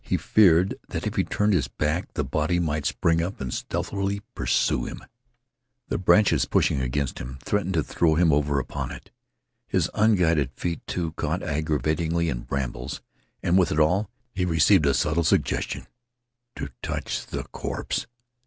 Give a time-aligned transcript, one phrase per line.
[0.03, 4.23] He feared that if he turned his back the body might spring up and stealthily
[4.33, 5.03] pursue him.
[5.89, 9.11] The branches, pushing against him, threatened to throw him over upon it.
[9.67, 12.99] His unguided feet, too, caught aggravatingly in brambles;
[13.43, 15.85] and with it all he received a subtle suggestion
[16.55, 18.07] to touch the corpse.